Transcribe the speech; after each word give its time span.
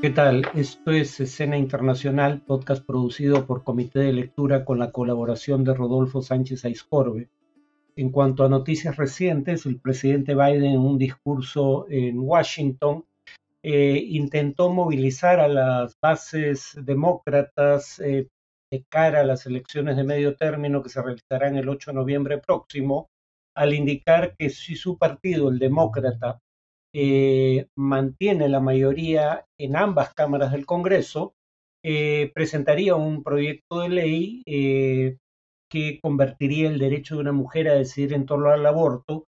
¿Qué 0.00 0.10
tal? 0.10 0.46
Esto 0.54 0.92
es 0.92 1.18
Escena 1.18 1.58
Internacional, 1.58 2.40
podcast 2.40 2.86
producido 2.86 3.46
por 3.46 3.64
Comité 3.64 3.98
de 3.98 4.12
Lectura 4.12 4.64
con 4.64 4.78
la 4.78 4.92
colaboración 4.92 5.64
de 5.64 5.74
Rodolfo 5.74 6.22
Sánchez 6.22 6.64
Aiscorbe. 6.64 7.30
En 7.96 8.10
cuanto 8.12 8.44
a 8.44 8.48
noticias 8.48 8.96
recientes, 8.96 9.66
el 9.66 9.80
presidente 9.80 10.36
Biden 10.36 10.66
en 10.66 10.78
un 10.78 10.98
discurso 10.98 11.86
en 11.90 12.16
Washington 12.20 13.06
eh, 13.64 14.00
intentó 14.10 14.72
movilizar 14.72 15.40
a 15.40 15.48
las 15.48 15.98
bases 16.00 16.78
demócratas 16.80 17.98
eh, 17.98 18.28
de 18.70 18.84
cara 18.88 19.22
a 19.22 19.24
las 19.24 19.46
elecciones 19.46 19.96
de 19.96 20.04
medio 20.04 20.36
término 20.36 20.80
que 20.80 20.90
se 20.90 21.02
realizarán 21.02 21.56
el 21.56 21.68
8 21.68 21.90
de 21.90 21.96
noviembre 21.96 22.38
próximo, 22.38 23.08
al 23.56 23.74
indicar 23.74 24.36
que 24.36 24.48
si 24.50 24.76
su 24.76 24.96
partido, 24.96 25.48
el 25.48 25.58
demócrata, 25.58 26.38
eh, 26.94 27.66
mantiene 27.76 28.48
la 28.48 28.60
mayoría 28.60 29.44
en 29.58 29.76
ambas 29.76 30.14
cámaras 30.14 30.52
del 30.52 30.66
Congreso, 30.66 31.34
eh, 31.84 32.30
presentaría 32.34 32.94
un 32.96 33.22
proyecto 33.22 33.80
de 33.80 33.88
ley 33.88 34.42
eh, 34.46 35.18
que 35.70 36.00
convertiría 36.00 36.68
el 36.68 36.78
derecho 36.78 37.16
de 37.16 37.20
una 37.20 37.32
mujer 37.32 37.68
a 37.68 37.74
decidir 37.74 38.14
en 38.14 38.26
torno 38.26 38.50
al 38.50 38.64
aborto 38.64 39.26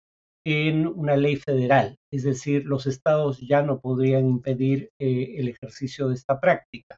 en 0.46 0.88
una 0.88 1.18
ley 1.18 1.36
federal, 1.36 1.98
es 2.12 2.24
decir, 2.24 2.66
los 2.66 2.86
estados 2.86 3.42
ya 3.42 3.64
no 3.64 3.82
podrían 3.82 4.28
impedir 4.30 4.92
el 4.98 5.50
ejercicio 5.50 6.08
de 6.08 6.16
esta 6.16 6.40
práctica. 6.40 6.98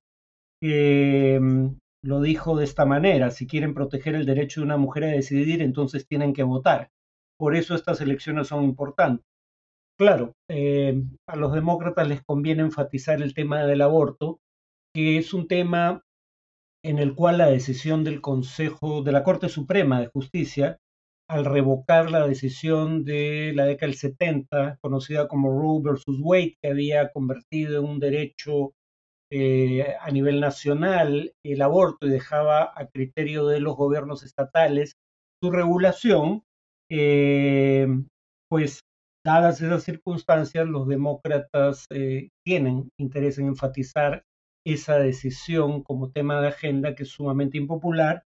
lo 0.62 2.22
dijo 2.22 2.56
de 2.58 2.66
esta 2.66 2.86
manera, 2.86 3.32
si 3.32 3.48
quieren 3.48 3.74
proteger 3.74 4.16
el 4.16 4.26
derecho 4.26 4.62
de 4.62 4.66
una 4.66 4.78
mujer 4.78 5.06
a 5.06 5.08
decidir, 5.08 5.62
entonces 5.62 6.06
tienen 6.08 6.34
que 6.34 6.44
votar. 6.44 6.90
Por 7.40 7.56
eso 7.56 7.74
estas 7.74 8.02
elecciones 8.02 8.48
son 8.48 8.64
importantes. 8.64 9.29
Claro, 10.00 10.32
eh, 10.50 11.04
a 11.28 11.36
los 11.36 11.54
demócratas 11.54 12.08
les 12.08 12.24
conviene 12.24 12.62
enfatizar 12.62 13.22
el 13.22 13.34
tema 13.34 13.66
del 13.66 13.82
aborto, 13.82 14.40
que 14.96 15.18
es 15.18 15.34
un 15.34 15.50
tema 15.50 16.04
en 16.86 17.00
el 17.00 17.16
cual 17.16 17.40
la 17.40 17.48
decisión 17.48 18.06
del 18.06 18.22
Consejo 18.22 19.04
de 19.04 19.12
la 19.12 19.24
Corte 19.24 19.50
Suprema 19.50 20.00
de 20.00 20.08
Justicia, 20.08 20.78
al 21.30 21.44
revocar 21.44 22.12
la 22.12 22.26
decisión 22.26 23.04
de 23.04 23.52
la 23.54 23.66
década 23.66 23.88
del 23.88 23.98
70, 23.98 24.78
conocida 24.82 25.28
como 25.28 25.52
Roe 25.52 25.82
versus 25.84 26.18
Wade, 26.22 26.56
que 26.62 26.70
había 26.70 27.12
convertido 27.12 27.82
en 27.82 27.90
un 27.90 28.00
derecho 28.00 28.72
eh, 29.32 29.96
a 30.00 30.10
nivel 30.12 30.40
nacional 30.40 31.34
el 31.44 31.62
aborto 31.62 32.08
y 32.08 32.10
dejaba 32.10 32.72
a 32.74 32.88
criterio 32.88 33.48
de 33.48 33.60
los 33.60 33.76
gobiernos 33.76 34.24
estatales 34.24 34.94
su 35.44 35.52
regulación, 35.52 36.44
eh, 36.90 37.86
pues 38.50 38.82
dadas 39.26 39.62
esas 39.62 39.84
circunstancias, 39.84 40.68
los 40.68 40.88
demócratas 40.88 41.86
eh, 41.90 42.30
tienen 42.44 42.90
interés 42.98 43.38
en 43.38 43.48
enfatizar 43.48 44.24
esa 44.66 44.98
decisión 45.00 45.84
como 45.84 46.12
tema 46.12 46.42
de 46.42 46.50
agenda 46.50 46.96
que 46.96 47.04
es 47.04 47.10
sumamente 47.10 47.58
impopular 47.58 48.24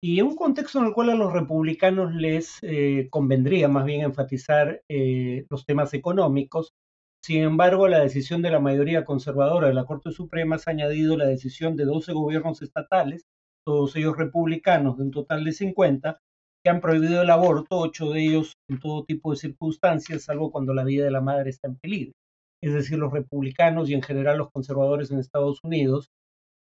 y 0.00 0.20
en 0.20 0.26
un 0.26 0.36
contexto 0.36 0.78
en 0.78 0.86
el 0.86 0.92
cual 0.92 1.10
a 1.10 1.14
los 1.16 1.32
republicanos 1.32 2.14
les 2.14 2.58
eh, 2.62 3.08
convendría 3.10 3.68
más 3.68 3.84
bien 3.84 4.02
enfatizar 4.02 4.82
eh, 4.88 5.44
los 5.50 5.66
temas 5.66 5.92
económicos. 5.92 6.72
Sin 7.20 7.42
embargo, 7.42 7.88
la 7.88 7.98
decisión 7.98 8.40
de 8.40 8.50
la 8.50 8.60
mayoría 8.60 9.04
conservadora 9.04 9.66
de 9.66 9.74
la 9.74 9.86
Corte 9.86 10.12
Suprema 10.12 10.56
ha 10.56 10.70
añadido 10.70 11.16
la 11.16 11.26
decisión 11.26 11.74
de 11.74 11.84
12 11.84 12.12
gobiernos 12.12 12.62
estatales, 12.62 13.26
todos 13.66 13.96
ellos 13.96 14.16
republicanos, 14.16 14.98
de 14.98 15.02
un 15.02 15.10
total 15.10 15.44
de 15.44 15.52
50, 15.52 16.20
que 16.62 16.70
han 16.70 16.80
prohibido 16.80 17.22
el 17.22 17.30
aborto, 17.30 17.78
ocho 17.78 18.10
de 18.10 18.22
ellos 18.22 18.54
en 18.68 18.78
todo 18.80 19.04
tipo 19.04 19.30
de 19.30 19.36
circunstancias, 19.36 20.24
salvo 20.24 20.50
cuando 20.50 20.74
la 20.74 20.84
vida 20.84 21.04
de 21.04 21.10
la 21.10 21.20
madre 21.20 21.50
está 21.50 21.68
en 21.68 21.76
peligro. 21.76 22.12
Es 22.62 22.72
decir, 22.72 22.98
los 22.98 23.12
republicanos 23.12 23.88
y 23.88 23.94
en 23.94 24.02
general 24.02 24.38
los 24.38 24.50
conservadores 24.50 25.10
en 25.10 25.20
Estados 25.20 25.60
Unidos 25.62 26.10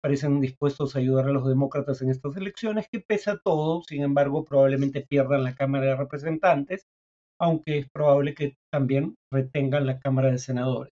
parecen 0.03 0.39
dispuestos 0.39 0.95
a 0.95 0.99
ayudar 0.99 1.25
a 1.25 1.31
los 1.31 1.47
demócratas 1.47 2.01
en 2.01 2.11
estas 2.11 2.37
elecciones, 2.37 2.87
que 2.91 2.99
pese 2.99 3.31
a 3.31 3.39
todo, 3.43 3.81
sin 3.81 4.03
embargo, 4.03 4.45
probablemente 4.45 5.05
pierdan 5.07 5.43
la 5.43 5.55
Cámara 5.55 5.85
de 5.85 5.95
Representantes, 5.95 6.85
aunque 7.39 7.79
es 7.79 7.89
probable 7.89 8.33
que 8.33 8.55
también 8.71 9.15
retengan 9.31 9.85
la 9.85 9.99
Cámara 9.99 10.31
de 10.31 10.37
Senadores. 10.37 10.93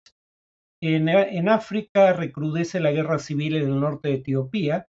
En, 0.81 1.09
en 1.09 1.49
África 1.49 2.13
recrudece 2.13 2.81
la 2.81 2.93
guerra 2.93 3.19
civil 3.19 3.57
en 3.57 3.65
el 3.65 3.81
norte 3.81 4.09
de 4.09 4.15
Etiopía, 4.15 4.87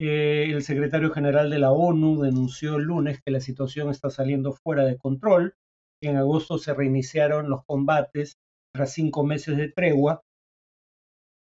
el 0.00 0.62
secretario 0.62 1.10
general 1.10 1.50
de 1.50 1.58
la 1.58 1.72
ONU 1.72 2.22
denunció 2.22 2.76
el 2.76 2.84
lunes 2.84 3.20
que 3.24 3.32
la 3.32 3.40
situación 3.40 3.90
está 3.90 4.10
saliendo 4.10 4.52
fuera 4.52 4.84
de 4.84 4.96
control. 4.96 5.54
En 6.02 6.16
agosto 6.16 6.58
se 6.58 6.74
reiniciaron 6.74 7.50
los 7.50 7.64
combates 7.66 8.36
tras 8.74 8.92
cinco 8.92 9.24
meses 9.24 9.56
de 9.56 9.72
tregua, 9.72 10.22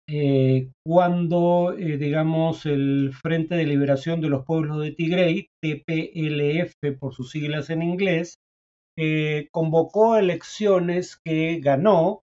eh, 0.08 0.70
cuando, 0.86 1.74
eh, 1.78 1.98
digamos, 1.98 2.68
el 2.68 3.12
Frente 3.12 3.56
de 3.56 3.66
Liberación 3.66 4.22
de 4.22 4.30
los 4.30 4.46
Pueblos 4.46 4.80
de 4.82 4.92
Tigray, 4.92 5.48
TPLF 5.64 7.00
por 7.00 7.16
sus 7.16 7.32
siglas 7.32 7.72
en 7.72 7.82
inglés, 7.82 8.38
eh, 8.98 9.48
convocó 9.52 10.16
elecciones 10.16 11.20
que 11.26 11.60
ganó 11.60 12.22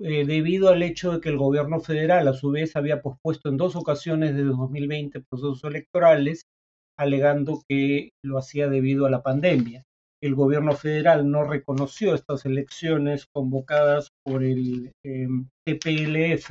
eh, 0.00 0.24
debido 0.24 0.70
al 0.70 0.82
hecho 0.82 1.12
de 1.12 1.20
que 1.20 1.28
el 1.28 1.36
gobierno 1.36 1.78
federal 1.80 2.26
a 2.26 2.32
su 2.32 2.50
vez 2.50 2.76
había 2.76 3.02
pospuesto 3.02 3.50
en 3.50 3.58
dos 3.58 3.76
ocasiones 3.76 4.34
de 4.34 4.44
2020 4.44 5.20
procesos 5.20 5.64
electorales, 5.64 6.46
alegando 6.98 7.62
que 7.68 8.10
lo 8.24 8.38
hacía 8.38 8.68
debido 8.68 9.04
a 9.04 9.10
la 9.10 9.22
pandemia. 9.22 9.84
El 10.22 10.34
gobierno 10.34 10.72
federal 10.72 11.30
no 11.30 11.44
reconoció 11.44 12.14
estas 12.14 12.46
elecciones 12.46 13.26
convocadas 13.34 14.08
por 14.24 14.42
el 14.42 14.92
em, 15.04 15.48
TPLF 15.66 16.50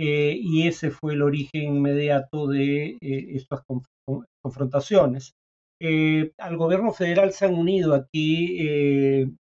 eh, 0.00 0.36
y 0.38 0.66
ese 0.66 0.90
fue 0.90 1.14
el 1.14 1.22
origen 1.22 1.76
inmediato 1.76 2.48
de 2.48 2.98
eh, 3.00 3.26
estas 3.34 3.62
confrontaciones. 4.42 5.32
al 6.38 6.56
gobierno 6.56 6.92
federal 6.92 7.32
se 7.32 7.46
han 7.46 7.54
unido 7.54 7.94
aquí 7.94 8.58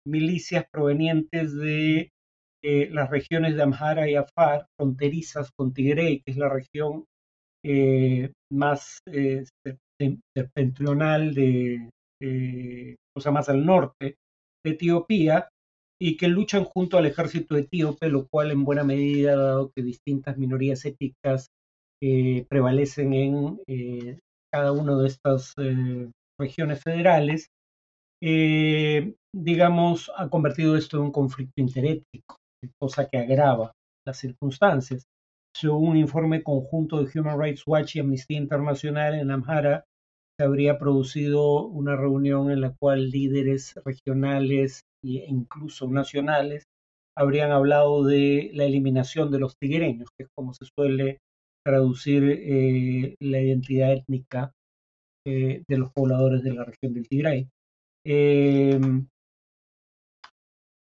milicias 0.06 0.66
provenientes 0.70 1.54
de 1.56 2.10
eh, 2.62 2.88
las 2.90 3.08
regiones 3.08 3.54
de 3.54 3.62
Amhara 3.62 4.10
y 4.10 4.16
Afar, 4.16 4.66
fronterizas 4.76 5.50
con 5.56 5.72
Tigray, 5.72 6.22
que 6.22 6.32
es 6.32 6.36
la 6.36 6.48
región 6.48 7.04
eh, 7.64 8.32
más 8.50 8.98
eh, 9.06 9.44
septentrional 10.36 11.34
de, 11.34 11.88
o 13.16 13.20
sea, 13.20 13.30
más 13.30 13.48
al 13.48 13.64
norte 13.64 14.16
de 14.64 14.70
Etiopía, 14.70 15.48
y 16.00 16.16
que 16.16 16.28
luchan 16.28 16.64
junto 16.64 16.98
al 16.98 17.06
ejército 17.06 17.56
etíope, 17.56 18.08
lo 18.08 18.26
cual 18.28 18.50
en 18.50 18.64
buena 18.64 18.84
medida, 18.84 19.36
dado 19.36 19.70
que 19.74 19.82
distintas 19.82 20.36
minorías 20.36 20.84
étnicas 20.84 21.48
prevalecen 22.00 23.12
en 23.14 24.20
cada 24.52 24.70
una 24.70 24.96
de 24.96 25.08
estas 25.08 25.54
regiones 26.38 26.80
federales, 26.80 27.48
digamos, 29.34 30.12
ha 30.16 30.28
convertido 30.28 30.76
esto 30.76 30.98
en 30.98 31.04
un 31.04 31.12
conflicto 31.12 31.54
interétnico 31.56 32.36
cosa 32.78 33.08
que 33.08 33.18
agrava 33.18 33.72
las 34.06 34.18
circunstancias. 34.18 35.04
Según 35.54 35.90
un 35.90 35.96
informe 35.96 36.42
conjunto 36.42 37.02
de 37.02 37.18
Human 37.18 37.38
Rights 37.40 37.62
Watch 37.66 37.96
y 37.96 38.00
Amnistía 38.00 38.38
Internacional 38.38 39.14
en 39.14 39.30
Amhara, 39.30 39.84
se 40.38 40.44
habría 40.44 40.78
producido 40.78 41.66
una 41.66 41.96
reunión 41.96 42.50
en 42.50 42.60
la 42.60 42.74
cual 42.78 43.10
líderes 43.10 43.74
regionales 43.84 44.82
e 45.04 45.24
incluso 45.26 45.88
nacionales 45.88 46.64
habrían 47.16 47.50
hablado 47.50 48.04
de 48.04 48.50
la 48.54 48.64
eliminación 48.64 49.32
de 49.32 49.40
los 49.40 49.56
tigreños, 49.56 50.08
que 50.16 50.24
es 50.24 50.28
como 50.36 50.54
se 50.54 50.66
suele 50.76 51.18
traducir 51.66 52.22
eh, 52.24 53.16
la 53.20 53.40
identidad 53.40 53.92
étnica 53.92 54.52
eh, 55.26 55.62
de 55.68 55.78
los 55.78 55.92
pobladores 55.92 56.44
de 56.44 56.54
la 56.54 56.64
región 56.64 56.94
del 56.94 57.08
Tigray. 57.08 57.48
Eh, 58.06 58.78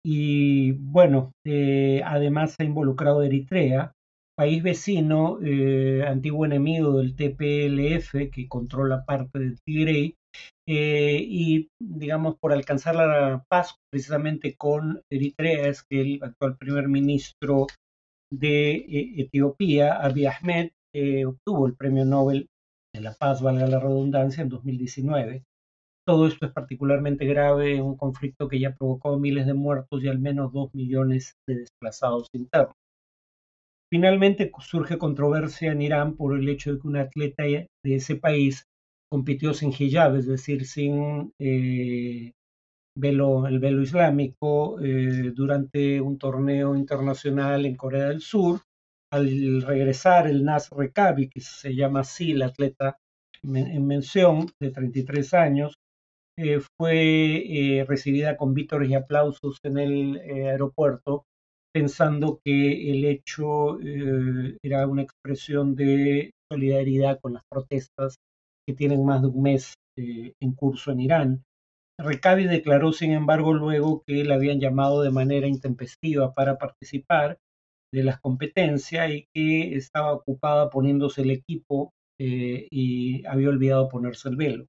y 0.04 0.72
bueno, 0.72 1.32
eh, 1.46 2.02
además 2.04 2.56
ha 2.58 2.64
involucrado 2.64 3.22
Eritrea, 3.22 3.92
país 4.36 4.62
vecino, 4.62 5.38
eh, 5.42 6.04
antiguo 6.06 6.44
enemigo 6.44 6.98
del 6.98 7.14
TPLF 7.14 8.30
que 8.32 8.48
controla 8.48 9.04
parte 9.04 9.38
del 9.38 9.60
Tigray, 9.64 10.14
eh, 10.66 11.18
y 11.20 11.68
digamos 11.80 12.36
por 12.40 12.52
alcanzar 12.52 12.96
la 12.96 13.44
paz 13.48 13.76
precisamente 13.92 14.54
con 14.56 15.02
Eritrea 15.10 15.68
es 15.68 15.82
que 15.82 16.00
el 16.00 16.22
actual 16.22 16.56
primer 16.56 16.88
ministro 16.88 17.66
de 18.32 18.86
Etiopía, 19.18 19.94
Abiy 19.94 20.26
Ahmed, 20.26 20.70
obtuvo 21.26 21.66
el 21.66 21.76
premio 21.76 22.04
Nobel 22.04 22.48
de 22.94 23.00
la 23.02 23.14
Paz, 23.14 23.42
valga 23.42 23.66
la 23.66 23.78
redundancia, 23.78 24.42
en 24.42 24.48
2019. 24.48 25.44
Todo 26.04 26.26
esto 26.26 26.46
es 26.46 26.52
particularmente 26.52 27.24
grave 27.26 27.76
en 27.76 27.82
un 27.82 27.96
conflicto 27.96 28.48
que 28.48 28.58
ya 28.58 28.74
provocó 28.74 29.18
miles 29.18 29.46
de 29.46 29.54
muertos 29.54 30.02
y 30.02 30.08
al 30.08 30.18
menos 30.18 30.52
dos 30.52 30.74
millones 30.74 31.36
de 31.46 31.60
desplazados 31.60 32.28
internos. 32.32 32.74
Finalmente 33.92 34.50
surge 34.60 34.98
controversia 34.98 35.70
en 35.70 35.82
Irán 35.82 36.16
por 36.16 36.36
el 36.36 36.48
hecho 36.48 36.72
de 36.72 36.80
que 36.80 36.88
un 36.88 36.96
atleta 36.96 37.44
de 37.44 37.68
ese 37.84 38.16
país 38.16 38.64
compitió 39.10 39.52
sin 39.52 39.70
hijab, 39.78 40.16
es 40.16 40.26
decir, 40.26 40.64
sin 40.64 41.32
eh, 41.38 42.32
velo, 42.96 43.46
el 43.46 43.58
velo 43.58 43.82
islámico, 43.82 44.80
eh, 44.80 45.32
durante 45.34 46.00
un 46.00 46.18
torneo 46.18 46.74
internacional 46.74 47.66
en 47.66 47.76
Corea 47.76 48.08
del 48.08 48.22
Sur, 48.22 48.62
al 49.12 49.60
regresar 49.62 50.26
el 50.26 50.42
Nas 50.42 50.70
Rekabi, 50.70 51.28
que 51.28 51.40
se 51.40 51.74
llama 51.74 52.00
así 52.00 52.32
el 52.32 52.42
atleta 52.42 52.96
en 53.42 53.86
mención, 53.86 54.46
de 54.58 54.70
33 54.70 55.34
años, 55.34 55.81
eh, 56.38 56.60
fue 56.78 57.78
eh, 57.78 57.84
recibida 57.84 58.36
con 58.36 58.54
vítores 58.54 58.88
y 58.88 58.94
aplausos 58.94 59.58
en 59.64 59.78
el 59.78 60.16
eh, 60.16 60.48
aeropuerto, 60.48 61.26
pensando 61.74 62.40
que 62.44 62.90
el 62.90 63.04
hecho 63.04 63.78
era 64.62 64.86
una 64.86 65.02
expresión 65.02 65.74
de 65.74 66.32
solidaridad 66.50 67.18
con 67.20 67.34
las 67.34 67.42
protestas 67.50 68.16
que 68.66 68.74
tienen 68.74 69.04
más 69.04 69.22
de 69.22 69.28
un 69.28 69.42
mes 69.42 69.74
en 69.96 70.52
curso 70.54 70.92
en 70.92 71.00
Irán. 71.00 71.42
Rekabi 71.98 72.44
declaró, 72.44 72.92
sin 72.92 73.12
embargo, 73.12 73.54
luego 73.54 74.02
que 74.06 74.22
le 74.24 74.34
habían 74.34 74.60
llamado 74.60 75.02
de 75.02 75.10
manera 75.10 75.46
intempestiva 75.46 76.34
para 76.34 76.58
participar 76.58 77.38
de 77.92 78.04
las 78.04 78.20
competencias 78.20 79.10
y 79.10 79.26
que 79.34 79.74
estaba 79.74 80.12
ocupada 80.12 80.68
poniéndose 80.68 81.22
el 81.22 81.30
equipo 81.30 81.92
y 82.18 83.24
había 83.26 83.48
olvidado 83.48 83.88
ponerse 83.88 84.28
el 84.28 84.36
velo. 84.36 84.66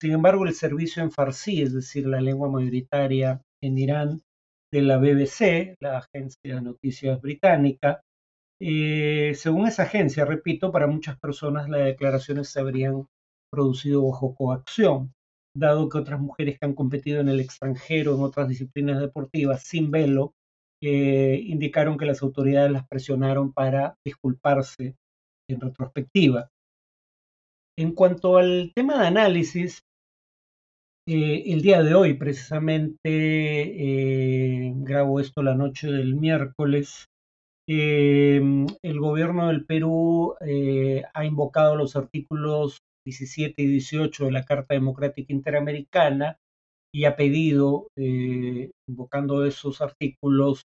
Sin 0.00 0.12
embargo, 0.12 0.44
el 0.44 0.54
servicio 0.54 1.02
en 1.02 1.10
farsi, 1.10 1.62
es 1.62 1.72
decir, 1.72 2.06
la 2.06 2.20
lengua 2.20 2.50
mayoritaria 2.50 3.40
en 3.62 3.78
Irán 3.78 4.22
de 4.72 4.82
la 4.82 4.98
BBC, 4.98 5.76
la 5.80 5.98
agencia 5.98 6.54
de 6.56 6.60
noticias 6.60 7.20
británica, 7.20 8.02
eh, 8.60 9.32
según 9.34 9.66
esa 9.66 9.84
agencia, 9.84 10.24
repito, 10.24 10.72
para 10.72 10.86
muchas 10.86 11.18
personas 11.18 11.68
las 11.68 11.84
declaraciones 11.84 12.48
se 12.48 12.60
habrían 12.60 13.06
producido 13.50 14.06
bajo 14.06 14.34
coacción, 14.34 15.12
dado 15.54 15.88
que 15.88 15.98
otras 15.98 16.20
mujeres 16.20 16.58
que 16.58 16.66
han 16.66 16.74
competido 16.74 17.20
en 17.20 17.28
el 17.28 17.40
extranjero 17.40 18.14
en 18.14 18.22
otras 18.22 18.48
disciplinas 18.48 19.00
deportivas 19.00 19.62
sin 19.62 19.90
velo 19.90 20.34
eh, 20.82 21.40
indicaron 21.42 21.96
que 21.96 22.06
las 22.06 22.22
autoridades 22.22 22.70
las 22.70 22.86
presionaron 22.86 23.52
para 23.52 23.96
disculparse 24.04 24.96
en 25.48 25.60
retrospectiva. 25.60 26.50
En 27.78 27.92
cuanto 27.92 28.38
al 28.38 28.72
tema 28.74 29.00
de 29.00 29.06
análisis, 29.06 29.82
eh, 31.08 31.44
el 31.52 31.62
día 31.62 31.84
de 31.84 31.94
hoy, 31.94 32.14
precisamente, 32.14 32.98
eh, 33.04 34.72
grabo 34.74 35.20
esto 35.20 35.40
la 35.40 35.54
noche 35.54 35.86
del 35.86 36.16
miércoles, 36.16 37.06
eh, 37.68 38.40
el 38.82 39.00
gobierno 39.00 39.46
del 39.48 39.64
Perú 39.64 40.34
ha 40.40 41.24
invocado 41.24 41.76
los 41.76 41.94
artículos 41.94 42.78
17 43.06 43.62
y 43.62 43.66
18 43.66 44.24
de 44.26 44.32
la 44.32 44.44
Carta 44.44 44.74
Democrática 44.74 45.32
Interamericana 45.32 46.38
y 46.92 47.04
ha 47.04 47.16
pedido, 47.16 47.88
invocando 48.88 49.44
esos 49.44 49.80
artículos, 49.80 50.62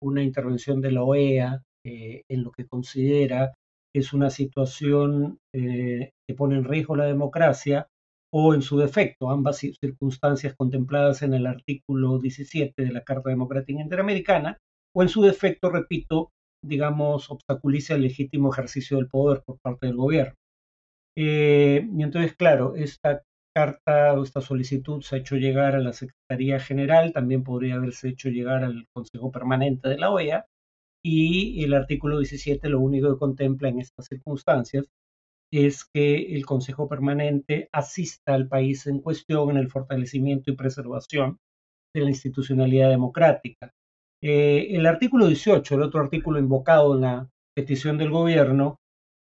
una 0.00 0.22
intervención 0.22 0.80
de 0.80 0.92
la 0.92 1.02
OEA 1.02 1.62
en 1.84 2.42
lo 2.42 2.52
que 2.52 2.66
considera 2.66 3.54
es 3.94 4.12
una 4.12 4.30
situación 4.30 5.38
que 5.52 6.34
pone 6.36 6.56
en 6.56 6.64
riesgo 6.64 6.96
la 6.96 7.04
democracia 7.06 7.86
o 8.32 8.54
en 8.54 8.62
su 8.62 8.78
defecto, 8.78 9.30
ambas 9.30 9.58
circunstancias 9.58 10.54
contempladas 10.56 11.22
en 11.22 11.34
el 11.34 11.46
artículo 11.46 12.18
17 12.18 12.82
de 12.82 12.92
la 12.92 13.02
Carta 13.02 13.30
Democrática 13.30 13.80
Interamericana, 13.80 14.58
o 14.94 15.02
en 15.02 15.08
su 15.08 15.22
defecto, 15.22 15.70
repito, 15.70 16.30
digamos, 16.64 17.30
obstaculiza 17.30 17.94
el 17.94 18.02
legítimo 18.02 18.52
ejercicio 18.52 18.96
del 18.96 19.08
poder 19.08 19.42
por 19.44 19.58
parte 19.60 19.86
del 19.86 19.96
gobierno. 19.96 20.34
Eh, 21.16 21.88
y 21.92 22.02
entonces, 22.02 22.34
claro, 22.36 22.74
esta 22.76 23.22
carta 23.54 24.14
o 24.14 24.22
esta 24.22 24.40
solicitud 24.40 25.02
se 25.02 25.16
ha 25.16 25.18
hecho 25.18 25.36
llegar 25.36 25.74
a 25.74 25.80
la 25.80 25.92
Secretaría 25.92 26.60
General, 26.60 27.12
también 27.12 27.42
podría 27.42 27.76
haberse 27.76 28.08
hecho 28.08 28.28
llegar 28.28 28.62
al 28.62 28.86
Consejo 28.94 29.32
Permanente 29.32 29.88
de 29.88 29.98
la 29.98 30.10
OEA, 30.10 30.46
y 31.04 31.64
el 31.64 31.74
artículo 31.74 32.18
17 32.18 32.68
lo 32.68 32.80
único 32.80 33.12
que 33.12 33.18
contempla 33.18 33.70
en 33.70 33.80
estas 33.80 34.06
circunstancias 34.06 34.86
es 35.52 35.84
que 35.84 36.34
el 36.34 36.46
Consejo 36.46 36.88
Permanente 36.88 37.68
asista 37.72 38.34
al 38.34 38.48
país 38.48 38.86
en 38.86 39.00
cuestión 39.00 39.50
en 39.50 39.56
el 39.56 39.68
fortalecimiento 39.68 40.50
y 40.50 40.56
preservación 40.56 41.38
de 41.94 42.02
la 42.02 42.10
institucionalidad 42.10 42.90
democrática. 42.90 43.72
Eh, 44.22 44.68
el 44.70 44.86
artículo 44.86 45.26
18, 45.26 45.74
el 45.74 45.82
otro 45.82 46.00
artículo 46.00 46.38
invocado 46.38 46.94
en 46.94 47.00
la 47.00 47.28
petición 47.56 47.98
del 47.98 48.10
gobierno, 48.10 48.76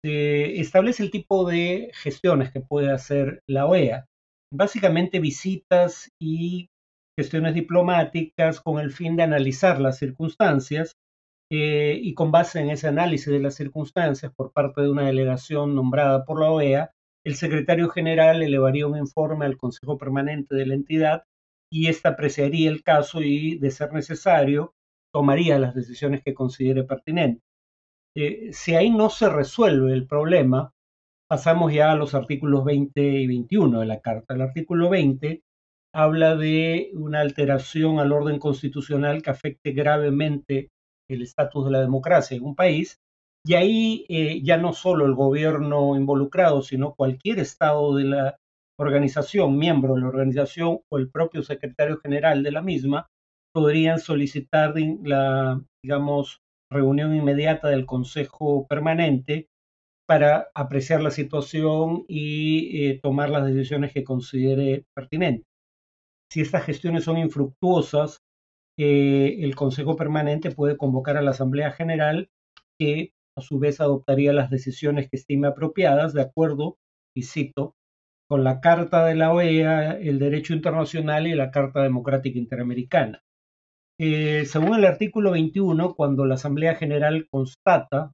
eh, 0.05 0.61
establece 0.61 1.03
el 1.03 1.11
tipo 1.11 1.49
de 1.49 1.91
gestiones 1.95 2.53
que 2.53 2.61
puede 2.61 2.91
hacer 2.91 3.43
la 3.49 3.67
OEA. 3.67 4.07
Básicamente 4.53 5.19
visitas 5.19 6.11
y 6.21 6.69
gestiones 7.19 7.55
diplomáticas 7.55 8.61
con 8.61 8.81
el 8.81 8.91
fin 8.91 9.17
de 9.17 9.23
analizar 9.23 9.81
las 9.81 9.99
circunstancias 9.99 10.97
eh, 11.57 12.01
y 12.03 12.15
con 12.15 12.33
base 12.33 12.61
en 12.61 12.71
ese 12.71 12.89
análisis 12.89 13.29
de 13.29 13.39
las 13.39 13.55
circunstancias 13.55 14.33
por 14.35 14.53
parte 14.53 14.81
de 14.83 14.91
una 14.91 15.07
delegación 15.07 15.75
nombrada 15.77 16.25
por 16.25 16.41
la 16.41 16.51
OEA, 16.51 16.91
el 17.25 17.37
secretario 17.37 17.89
general 17.91 18.43
elevaría 18.43 18.89
un 18.89 18.99
informe 18.99 19.47
al 19.47 19.57
Consejo 19.57 19.97
Permanente 19.97 20.57
de 20.57 20.67
la 20.67 20.75
entidad 20.75 21.25
y 21.71 21.87
ésta 21.87 22.11
apreciaría 22.11 22.69
el 22.69 22.83
caso 22.83 23.23
y, 23.23 23.57
de 23.59 23.71
ser 23.71 23.93
necesario, 23.93 24.75
tomaría 25.13 25.59
las 25.61 25.77
decisiones 25.77 26.23
que 26.25 26.35
considere 26.35 26.83
pertinentes. 26.83 27.45
Eh, 28.17 28.51
si 28.53 28.75
ahí 28.75 28.91
no 28.91 29.09
se 29.09 29.29
resuelve 29.29 29.93
el 29.93 30.09
problema, 30.09 30.73
pasamos 31.29 31.73
ya 31.73 31.93
a 31.93 31.97
los 31.97 32.15
artículos 32.15 32.65
20 32.65 33.01
y 33.01 33.27
21 33.29 33.81
de 33.81 33.87
la 33.87 34.01
Carta. 34.01 34.35
El 34.35 34.43
artículo 34.43 34.91
20 34.91 35.43
habla 35.93 36.35
de 36.35 36.91
una 36.95 37.21
alteración 37.21 38.01
al 38.01 38.11
orden 38.11 38.41
constitucional 38.41 39.23
que 39.23 39.31
afecte 39.31 39.71
gravemente 39.71 40.73
el 41.09 41.23
estatus 41.23 41.65
de 41.67 41.71
la 41.71 41.81
democracia 41.81 42.37
en 42.37 42.45
un 42.45 42.55
país, 42.55 43.01
y 43.47 43.55
ahí 43.55 44.07
eh, 44.09 44.41
ya 44.43 44.57
no 44.57 44.73
solo 44.73 45.05
el 45.05 45.15
gobierno 45.15 45.97
involucrado, 45.97 46.63
sino 46.63 46.95
cualquier 46.95 47.39
estado 47.39 47.95
de 47.95 48.05
la 48.05 48.39
organización, 48.79 49.59
miembro 49.59 49.95
de 49.95 50.01
la 50.01 50.09
organización 50.09 50.81
o 50.91 50.99
el 50.99 51.11
propio 51.11 51.43
secretario 51.43 51.99
general 51.99 52.43
de 52.43 52.53
la 52.53 52.63
misma, 52.63 53.07
podrían 53.53 53.99
solicitar 53.99 54.75
la, 55.03 55.61
digamos, 55.83 56.41
reunión 56.73 57.15
inmediata 57.15 57.69
del 57.69 57.87
Consejo 57.87 58.67
Permanente 58.67 59.49
para 60.07 60.49
apreciar 60.55 61.03
la 61.03 61.11
situación 61.11 62.05
y 62.09 62.87
eh, 62.87 63.01
tomar 63.03 63.31
las 63.31 63.47
decisiones 63.47 63.93
que 63.93 64.05
considere 64.05 64.85
pertinentes. 64.95 65.47
Si 66.31 66.41
estas 66.41 66.65
gestiones 66.65 67.05
son 67.05 67.19
infructuosas, 67.19 68.19
el 68.77 69.55
Consejo 69.55 69.97
Permanente 69.97 70.51
puede 70.51 70.77
convocar 70.77 71.17
a 71.17 71.23
la 71.23 71.31
Asamblea 71.31 71.71
General 71.73 72.29
que 72.79 73.13
a 73.37 73.41
su 73.41 73.59
vez 73.59 73.81
adoptaría 73.81 74.33
las 74.33 74.51
decisiones 74.51 75.09
que 75.11 75.17
estime 75.17 75.49
apropiadas 75.49 76.13
de 76.13 76.23
acuerdo, 76.23 76.77
y 77.17 77.23
cito, 77.23 77.75
con 78.29 78.45
la 78.45 78.61
Carta 78.61 79.05
de 79.05 79.15
la 79.15 79.33
OEA, 79.33 79.99
el 79.99 80.19
Derecho 80.19 80.55
Internacional 80.55 81.27
y 81.27 81.35
la 81.35 81.51
Carta 81.51 81.83
Democrática 81.83 82.39
Interamericana. 82.39 83.23
Eh, 84.01 84.45
según 84.47 84.75
el 84.75 84.85
artículo 84.85 85.33
21, 85.33 85.95
cuando 85.95 86.25
la 86.25 86.35
Asamblea 86.35 86.75
General 86.75 87.29
constata 87.31 88.13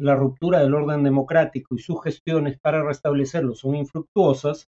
la 0.00 0.14
ruptura 0.14 0.60
del 0.60 0.74
orden 0.74 1.02
democrático 1.02 1.74
y 1.74 1.78
sus 1.78 2.02
gestiones 2.02 2.58
para 2.60 2.84
restablecerlo 2.84 3.54
son 3.54 3.74
infructuosas, 3.74 4.68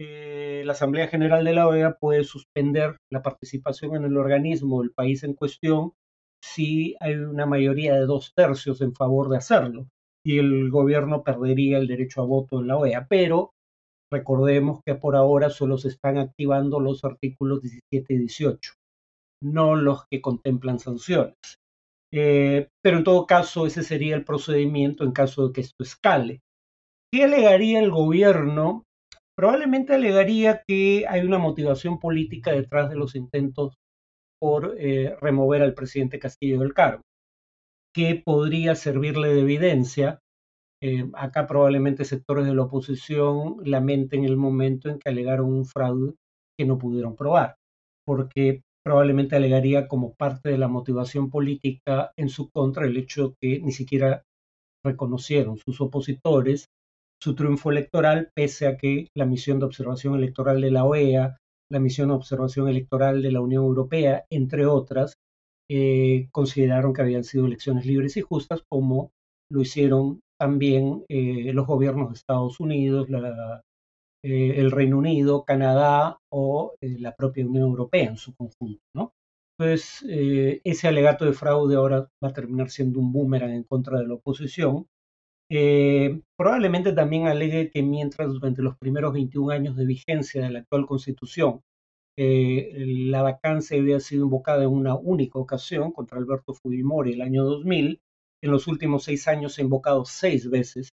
eh, 0.00 0.62
la 0.64 0.72
Asamblea 0.72 1.08
General 1.08 1.44
de 1.44 1.52
la 1.52 1.68
OEA 1.68 1.96
puede 1.98 2.24
suspender 2.24 2.96
la 3.12 3.22
participación 3.22 3.94
en 3.94 4.04
el 4.04 4.16
organismo 4.16 4.82
del 4.82 4.92
país 4.92 5.22
en 5.22 5.34
cuestión 5.34 5.92
si 6.42 6.96
hay 7.00 7.14
una 7.14 7.46
mayoría 7.46 7.94
de 7.94 8.06
dos 8.06 8.32
tercios 8.34 8.80
en 8.80 8.94
favor 8.94 9.30
de 9.30 9.38
hacerlo 9.38 9.86
y 10.26 10.38
el 10.38 10.70
gobierno 10.70 11.22
perdería 11.22 11.78
el 11.78 11.86
derecho 11.86 12.22
a 12.22 12.26
voto 12.26 12.60
en 12.60 12.66
la 12.66 12.76
OEA. 12.76 13.06
Pero 13.08 13.52
recordemos 14.12 14.80
que 14.84 14.94
por 14.94 15.16
ahora 15.16 15.50
solo 15.50 15.78
se 15.78 15.88
están 15.88 16.18
activando 16.18 16.80
los 16.80 17.04
artículos 17.04 17.62
17 17.62 18.14
y 18.14 18.18
18, 18.18 18.72
no 19.42 19.76
los 19.76 20.06
que 20.10 20.20
contemplan 20.20 20.78
sanciones. 20.78 21.36
Eh, 22.12 22.68
pero 22.82 22.98
en 22.98 23.04
todo 23.04 23.26
caso, 23.26 23.66
ese 23.66 23.82
sería 23.82 24.14
el 24.14 24.24
procedimiento 24.24 25.04
en 25.04 25.12
caso 25.12 25.48
de 25.48 25.52
que 25.52 25.60
esto 25.62 25.82
escale. 25.82 26.40
¿Qué 27.12 27.24
alegaría 27.24 27.80
el 27.80 27.90
gobierno 27.90 28.84
probablemente 29.36 29.94
alegaría 29.94 30.62
que 30.66 31.06
hay 31.08 31.22
una 31.22 31.38
motivación 31.38 31.98
política 31.98 32.52
detrás 32.52 32.90
de 32.90 32.96
los 32.96 33.14
intentos 33.14 33.74
por 34.40 34.76
eh, 34.78 35.16
remover 35.20 35.62
al 35.62 35.74
presidente 35.74 36.18
Castillo 36.18 36.60
del 36.60 36.74
cargo, 36.74 37.02
que 37.94 38.20
podría 38.24 38.74
servirle 38.74 39.28
de 39.28 39.40
evidencia. 39.40 40.18
Eh, 40.82 41.08
acá 41.14 41.46
probablemente 41.46 42.04
sectores 42.04 42.44
de 42.44 42.54
la 42.54 42.62
oposición 42.62 43.56
lamenten 43.64 44.24
el 44.24 44.36
momento 44.36 44.90
en 44.90 44.98
que 44.98 45.08
alegaron 45.08 45.52
un 45.52 45.64
fraude 45.64 46.14
que 46.58 46.66
no 46.66 46.78
pudieron 46.78 47.16
probar, 47.16 47.56
porque 48.06 48.62
probablemente 48.84 49.34
alegaría 49.34 49.88
como 49.88 50.14
parte 50.14 50.50
de 50.50 50.58
la 50.58 50.68
motivación 50.68 51.30
política 51.30 52.12
en 52.18 52.28
su 52.28 52.50
contra 52.50 52.84
el 52.86 52.96
hecho 52.98 53.34
que 53.40 53.60
ni 53.60 53.72
siquiera 53.72 54.24
reconocieron 54.84 55.56
sus 55.56 55.80
opositores 55.80 56.66
su 57.20 57.34
triunfo 57.34 57.70
electoral, 57.70 58.30
pese 58.34 58.66
a 58.66 58.76
que 58.76 59.08
la 59.16 59.26
misión 59.26 59.58
de 59.58 59.66
observación 59.66 60.14
electoral 60.14 60.60
de 60.60 60.70
la 60.70 60.84
OEA, 60.84 61.36
la 61.70 61.80
misión 61.80 62.08
de 62.08 62.14
observación 62.14 62.68
electoral 62.68 63.22
de 63.22 63.32
la 63.32 63.40
Unión 63.40 63.64
Europea, 63.64 64.24
entre 64.30 64.66
otras, 64.66 65.14
eh, 65.70 66.28
consideraron 66.30 66.92
que 66.92 67.02
habían 67.02 67.24
sido 67.24 67.46
elecciones 67.46 67.86
libres 67.86 68.16
y 68.16 68.20
justas, 68.20 68.62
como 68.68 69.12
lo 69.50 69.62
hicieron 69.62 70.20
también 70.38 71.04
eh, 71.08 71.52
los 71.54 71.66
gobiernos 71.66 72.10
de 72.10 72.16
Estados 72.16 72.60
Unidos, 72.60 73.08
eh, 74.22 74.54
el 74.56 74.70
Reino 74.70 74.98
Unido, 74.98 75.44
Canadá 75.44 76.18
o 76.30 76.74
la 76.80 77.14
propia 77.14 77.46
Unión 77.46 77.64
Europea 77.64 78.08
en 78.08 78.16
su 78.16 78.34
conjunto. 78.34 78.82
¿no? 78.94 79.12
Entonces, 79.58 80.04
ese 80.64 80.88
alegato 80.88 81.24
de 81.24 81.32
fraude 81.32 81.76
ahora 81.76 82.08
va 82.22 82.28
a 82.28 82.32
terminar 82.32 82.70
siendo 82.70 82.98
un 83.00 83.12
boomerang 83.12 83.52
en 83.52 83.64
contra 83.64 84.00
de 84.00 84.08
la 84.08 84.14
oposición. 84.14 84.86
Probablemente 86.36 86.92
también 86.92 87.26
alegue 87.26 87.70
que 87.70 87.82
mientras 87.82 88.32
durante 88.32 88.62
los 88.62 88.76
primeros 88.76 89.12
21 89.12 89.52
años 89.52 89.76
de 89.76 89.86
vigencia 89.86 90.42
de 90.42 90.50
la 90.50 90.60
actual 90.60 90.86
constitución 90.86 91.60
eh, 92.16 92.72
la 93.08 93.22
vacancia 93.22 93.76
había 93.78 93.98
sido 94.00 94.24
invocada 94.24 94.62
en 94.62 94.70
una 94.70 94.94
única 94.94 95.38
ocasión 95.38 95.92
contra 95.92 96.18
Alberto 96.18 96.54
Fujimori 96.54 97.14
el 97.14 97.22
año 97.22 97.44
2000. 97.44 98.00
En 98.42 98.50
los 98.50 98.68
últimos 98.68 99.04
seis 99.04 99.26
años 99.26 99.54
se 99.54 99.62
ha 99.62 99.64
invocado 99.64 100.04
seis 100.04 100.48
veces 100.48 100.90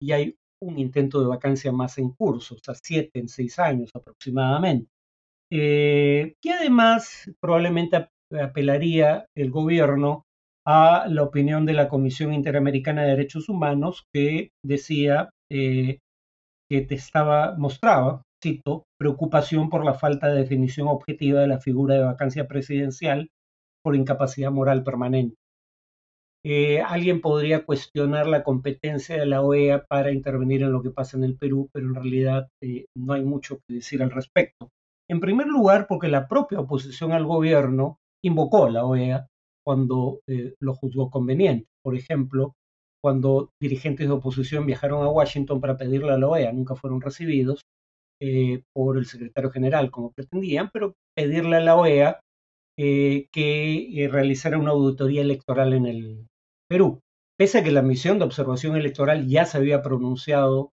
y 0.00 0.12
hay 0.12 0.36
un 0.60 0.78
intento 0.78 1.20
de 1.20 1.26
vacancia 1.28 1.70
más 1.72 1.98
en 1.98 2.10
curso, 2.10 2.56
o 2.56 2.58
sea, 2.58 2.74
siete 2.74 3.20
en 3.20 3.28
seis 3.28 3.58
años 3.58 3.90
aproximadamente. 3.94 4.90
Eh, 5.50 6.34
y 6.42 6.48
además 6.48 7.30
probablemente 7.40 8.08
apelaría 8.32 9.26
el 9.36 9.50
gobierno 9.50 10.24
a 10.66 11.06
la 11.08 11.22
opinión 11.22 11.66
de 11.66 11.74
la 11.74 11.88
Comisión 11.88 12.32
Interamericana 12.32 13.02
de 13.02 13.10
Derechos 13.10 13.48
Humanos 13.48 14.04
que 14.12 14.50
decía 14.64 15.30
eh, 15.50 15.98
que 16.70 16.80
te 16.82 16.94
estaba, 16.94 17.56
mostraba 17.56 18.22
preocupación 18.98 19.70
por 19.70 19.84
la 19.84 19.94
falta 19.94 20.28
de 20.28 20.40
definición 20.40 20.88
objetiva 20.88 21.40
de 21.40 21.48
la 21.48 21.60
figura 21.60 21.94
de 21.94 22.04
vacancia 22.04 22.46
presidencial 22.46 23.28
por 23.82 23.96
incapacidad 23.96 24.50
moral 24.50 24.82
permanente. 24.82 25.36
Eh, 26.46 26.82
alguien 26.82 27.22
podría 27.22 27.64
cuestionar 27.64 28.26
la 28.26 28.42
competencia 28.42 29.16
de 29.16 29.24
la 29.24 29.40
OEA 29.40 29.84
para 29.88 30.12
intervenir 30.12 30.62
en 30.62 30.72
lo 30.72 30.82
que 30.82 30.90
pasa 30.90 31.16
en 31.16 31.24
el 31.24 31.38
Perú, 31.38 31.70
pero 31.72 31.86
en 31.86 31.94
realidad 31.94 32.48
eh, 32.62 32.84
no 32.94 33.14
hay 33.14 33.24
mucho 33.24 33.60
que 33.66 33.76
decir 33.76 34.02
al 34.02 34.10
respecto. 34.10 34.68
En 35.08 35.20
primer 35.20 35.46
lugar, 35.46 35.86
porque 35.88 36.08
la 36.08 36.28
propia 36.28 36.60
oposición 36.60 37.12
al 37.12 37.24
gobierno 37.24 37.96
invocó 38.22 38.66
a 38.66 38.70
la 38.70 38.84
OEA 38.84 39.26
cuando 39.64 40.20
eh, 40.26 40.54
lo 40.60 40.74
juzgó 40.74 41.10
conveniente. 41.10 41.66
Por 41.82 41.96
ejemplo, 41.96 42.54
cuando 43.02 43.50
dirigentes 43.60 44.06
de 44.06 44.12
oposición 44.12 44.66
viajaron 44.66 45.02
a 45.04 45.10
Washington 45.10 45.60
para 45.60 45.76
pedirle 45.76 46.12
a 46.12 46.18
la 46.18 46.28
OEA, 46.28 46.52
nunca 46.52 46.74
fueron 46.74 47.00
recibidos, 47.00 47.62
eh, 48.20 48.62
por 48.74 48.96
el 48.98 49.06
secretario 49.06 49.50
general, 49.50 49.90
como 49.90 50.12
pretendían, 50.12 50.70
pero 50.72 50.94
pedirle 51.16 51.56
a 51.56 51.60
la 51.60 51.76
OEA 51.76 52.20
eh, 52.78 53.26
que 53.32 54.08
realizara 54.10 54.58
una 54.58 54.70
auditoría 54.70 55.22
electoral 55.22 55.74
en 55.74 55.86
el 55.86 56.26
Perú. 56.68 57.00
Pese 57.38 57.58
a 57.58 57.64
que 57.64 57.72
la 57.72 57.82
misión 57.82 58.18
de 58.18 58.24
observación 58.24 58.76
electoral 58.76 59.26
ya 59.28 59.44
se 59.44 59.58
había 59.58 59.82
pronunciado 59.82 60.70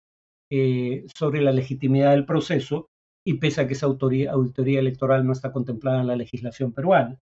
sobre 1.13 1.41
la 1.41 1.51
legitimidad 1.51 2.11
del 2.11 2.25
proceso 2.25 2.87
y 3.25 3.33
pese 3.33 3.61
a 3.61 3.67
que 3.67 3.73
esa 3.73 3.87
auditoría 3.87 4.79
electoral 4.79 5.25
no 5.25 5.33
está 5.33 5.51
contemplada 5.51 5.99
en 5.99 6.07
la 6.07 6.15
legislación 6.15 6.71
peruana. 6.71 7.19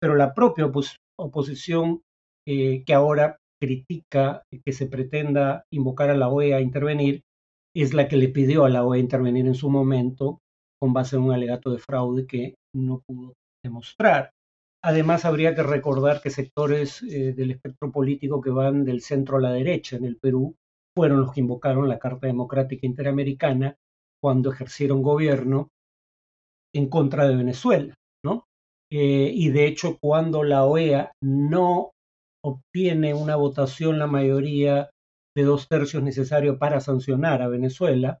Pero 0.00 0.14
la 0.14 0.34
propia 0.34 0.70
oposición 1.16 2.02
que 2.46 2.94
ahora 2.94 3.38
critica 3.60 4.42
que 4.64 4.72
se 4.72 4.86
pretenda 4.86 5.64
invocar 5.72 6.10
a 6.10 6.16
la 6.16 6.28
OEA 6.28 6.58
a 6.58 6.60
intervenir, 6.60 7.22
es 7.74 7.94
la 7.94 8.08
que 8.08 8.16
le 8.16 8.28
pidió 8.28 8.64
a 8.64 8.70
la 8.70 8.84
OEA 8.84 9.00
intervenir 9.00 9.46
en 9.46 9.54
su 9.54 9.70
momento 9.70 10.40
con 10.80 10.92
base 10.92 11.16
en 11.16 11.22
un 11.22 11.32
alegato 11.32 11.70
de 11.70 11.78
fraude 11.78 12.26
que 12.26 12.54
no 12.74 13.00
pudo 13.06 13.34
demostrar. 13.64 14.30
Además, 14.82 15.24
habría 15.24 15.54
que 15.54 15.62
recordar 15.62 16.20
que 16.20 16.28
sectores 16.28 17.02
eh, 17.02 17.32
del 17.32 17.52
espectro 17.52 17.90
político 17.90 18.40
que 18.42 18.50
van 18.50 18.84
del 18.84 19.00
centro 19.00 19.38
a 19.38 19.40
la 19.40 19.52
derecha 19.52 19.96
en 19.96 20.04
el 20.04 20.18
Perú 20.18 20.54
fueron 20.94 21.22
los 21.22 21.32
que 21.32 21.40
invocaron 21.40 21.88
la 21.88 21.98
Carta 21.98 22.26
Democrática 22.26 22.86
Interamericana 22.86 23.76
cuando 24.22 24.52
ejercieron 24.52 25.02
gobierno 25.02 25.68
en 26.74 26.88
contra 26.88 27.26
de 27.26 27.36
Venezuela. 27.36 27.94
Eh, 28.96 29.32
y 29.34 29.50
de 29.50 29.66
hecho, 29.66 29.98
cuando 30.00 30.44
la 30.44 30.64
OEA 30.64 31.10
no 31.20 31.90
obtiene 32.44 33.12
una 33.12 33.34
votación, 33.34 33.98
la 33.98 34.06
mayoría 34.06 34.90
de 35.36 35.42
dos 35.42 35.66
tercios 35.66 36.04
necesario 36.04 36.58
para 36.58 36.80
sancionar 36.80 37.42
a 37.42 37.48
Venezuela. 37.48 38.20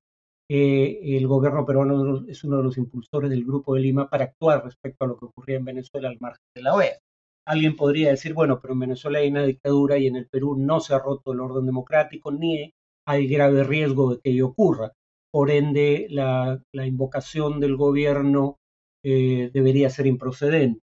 Eh, 0.50 1.16
el 1.16 1.28
gobierno 1.28 1.64
peruano 1.64 2.24
es 2.26 2.42
uno 2.42 2.56
de 2.56 2.64
los 2.64 2.76
impulsores 2.76 3.30
del 3.30 3.44
Grupo 3.44 3.74
de 3.74 3.82
Lima 3.82 4.10
para 4.10 4.24
actuar 4.24 4.64
respecto 4.64 5.04
a 5.04 5.08
lo 5.08 5.16
que 5.16 5.26
ocurría 5.26 5.58
en 5.58 5.64
Venezuela 5.64 6.08
al 6.08 6.18
margen 6.18 6.44
de 6.56 6.62
la 6.62 6.74
OEA. 6.74 6.98
Alguien 7.46 7.76
podría 7.76 8.10
decir, 8.10 8.34
bueno, 8.34 8.58
pero 8.60 8.74
en 8.74 8.80
Venezuela 8.80 9.20
hay 9.20 9.28
una 9.28 9.44
dictadura 9.44 9.96
y 9.96 10.08
en 10.08 10.16
el 10.16 10.26
Perú 10.26 10.56
no 10.58 10.80
se 10.80 10.94
ha 10.94 10.98
roto 10.98 11.32
el 11.32 11.40
orden 11.40 11.66
democrático 11.66 12.32
ni 12.32 12.72
hay 13.06 13.28
grave 13.28 13.62
riesgo 13.62 14.14
de 14.14 14.20
que 14.20 14.30
ello 14.30 14.48
ocurra. 14.48 14.92
Por 15.30 15.52
ende, 15.52 16.08
la, 16.10 16.60
invocación 16.72 17.60
del 17.60 17.76
gobierno 17.76 18.56
eh, 19.04 19.50
debería 19.52 19.90
ser 19.90 20.06
improcedente. 20.06 20.80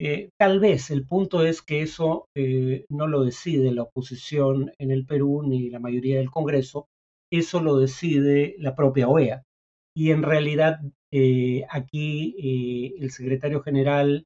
Eh, 0.00 0.30
tal 0.38 0.60
vez 0.60 0.90
el 0.90 1.06
punto 1.06 1.44
es 1.44 1.60
que 1.60 1.82
eso 1.82 2.26
eh, 2.34 2.86
no 2.88 3.06
lo 3.06 3.22
decide 3.22 3.70
la 3.72 3.82
oposición 3.82 4.72
en 4.78 4.90
el 4.90 5.04
Perú 5.06 5.42
ni 5.44 5.68
la 5.68 5.78
mayoría 5.78 6.18
del 6.18 6.30
Congreso, 6.30 6.86
eso 7.30 7.60
lo 7.60 7.78
decide 7.78 8.56
la 8.58 8.74
propia 8.74 9.08
OEA. 9.08 9.42
Y 9.94 10.10
en 10.10 10.22
realidad 10.22 10.80
aquí 11.70 12.96
el 13.00 13.10
secretario 13.10 13.60
general 13.62 14.24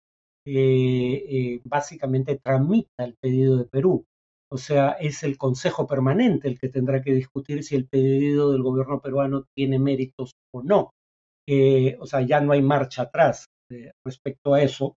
básicamente 1.64 2.38
tramita 2.38 3.05
el 3.05 3.14
pedido 3.21 3.57
de 3.57 3.64
Perú. 3.64 4.05
O 4.53 4.59
sea, 4.59 4.91
es 4.93 5.25
el 5.25 5.37
Consejo 5.37 5.87
Permanente 5.87 6.47
el 6.47 6.61
que 6.61 6.69
tendrá 6.69 7.03
que 7.03 7.12
discutir 7.12 7.64
si 7.64 7.75
el 7.75 7.88
pedido 7.88 8.53
del 8.53 8.62
gobierno 8.62 9.00
peruano 9.00 9.47
tiene 9.57 9.79
méritos 9.79 10.33
o 10.53 10.62
no. 10.62 10.94
O 11.47 12.07
sea, 12.07 12.23
ya 12.23 12.41
no 12.41 12.53
hay 12.53 12.63
marcha 12.63 13.03
atrás 13.03 13.47
respecto 14.05 14.55
a 14.55 14.63
eso. 14.63 14.97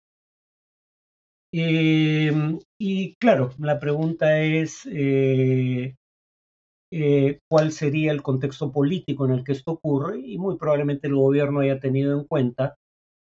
Em, 1.53 2.59
y 2.79 3.15
claro, 3.15 3.51
la 3.59 3.79
pregunta 3.79 4.39
es 4.41 4.85
eh, 4.91 5.95
eh, 6.91 7.39
cuál 7.49 7.71
sería 7.71 8.11
el 8.11 8.21
contexto 8.21 8.71
político 8.71 9.25
en 9.25 9.31
el 9.31 9.43
que 9.43 9.53
esto 9.53 9.71
ocurre 9.71 10.19
y 10.19 10.37
muy 10.37 10.57
probablemente 10.57 11.07
el 11.07 11.15
gobierno 11.15 11.61
haya 11.61 11.79
tenido 11.79 12.17
en 12.19 12.25
cuenta 12.25 12.75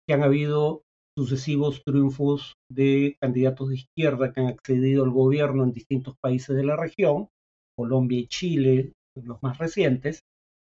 que 0.07 0.13
han 0.13 0.23
habido 0.23 0.81
sucesivos 1.17 1.83
triunfos 1.83 2.55
de 2.69 3.15
candidatos 3.21 3.69
de 3.69 3.75
izquierda 3.75 4.33
que 4.33 4.41
han 4.41 4.47
accedido 4.47 5.03
al 5.03 5.11
gobierno 5.11 5.63
en 5.63 5.71
distintos 5.71 6.15
países 6.21 6.55
de 6.55 6.63
la 6.63 6.75
región, 6.75 7.29
Colombia 7.77 8.19
y 8.19 8.27
Chile, 8.27 8.91
los 9.15 9.41
más 9.41 9.57
recientes, 9.57 10.19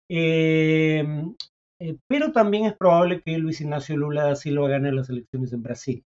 em, 0.08 1.34
eh, 1.80 1.96
pero 2.08 2.32
también 2.32 2.66
es 2.66 2.76
probable 2.76 3.22
que 3.22 3.38
Luis 3.38 3.60
Ignacio 3.60 3.96
Lula 3.96 4.24
da 4.24 4.36
Silva 4.36 4.68
gane 4.68 4.92
las 4.92 5.08
elecciones 5.08 5.52
en 5.52 5.62
Brasil. 5.62 6.04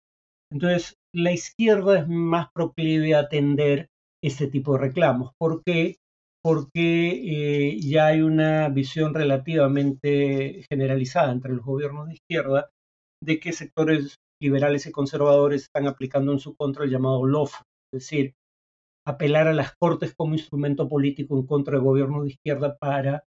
Entonces, 0.52 0.96
la 1.14 1.32
izquierda 1.32 1.98
es 1.98 2.08
más 2.08 2.48
proclive 2.54 3.14
a 3.14 3.20
atender 3.20 3.88
este 4.22 4.48
tipo 4.48 4.74
de 4.74 4.80
reclamos. 4.80 5.32
¿Por 5.38 5.62
qué? 5.64 5.96
Porque 6.42 7.70
eh, 7.72 7.80
ya 7.80 8.06
hay 8.06 8.20
una 8.20 8.68
visión 8.68 9.14
relativamente 9.14 10.64
generalizada 10.68 11.32
entre 11.32 11.54
los 11.54 11.64
gobiernos 11.64 12.08
de 12.08 12.14
izquierda 12.14 12.70
de 13.22 13.40
que 13.40 13.52
sectores 13.52 14.16
liberales 14.42 14.86
y 14.86 14.92
conservadores 14.92 15.62
están 15.62 15.86
aplicando 15.86 16.32
en 16.32 16.40
su 16.40 16.54
contra 16.54 16.84
el 16.84 16.90
llamado 16.90 17.24
LOF, 17.24 17.54
es 17.92 18.00
decir, 18.00 18.34
apelar 19.06 19.48
a 19.48 19.54
las 19.54 19.74
cortes 19.76 20.14
como 20.14 20.34
instrumento 20.34 20.88
político 20.88 21.36
en 21.38 21.46
contra 21.46 21.78
de 21.78 21.84
gobiernos 21.84 22.24
de 22.24 22.30
izquierda 22.30 22.76
para 22.78 23.24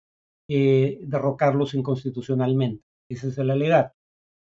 eh, 0.48 1.00
derrocarlos 1.02 1.74
inconstitucionalmente. 1.74 2.82
Ese 3.10 3.28
es 3.28 3.38
el 3.38 3.50
alegato. 3.50 3.94